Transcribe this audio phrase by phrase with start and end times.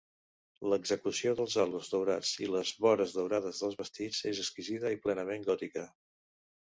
[0.71, 5.87] L'execució dels halos daurats i les vores daurades dels vestits és exquisida i plenament gòtica.